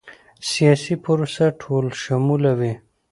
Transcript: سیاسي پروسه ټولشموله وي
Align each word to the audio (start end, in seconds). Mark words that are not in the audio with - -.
سیاسي 0.49 0.93
پروسه 1.03 1.45
ټولشموله 1.61 2.51
وي 2.59 2.73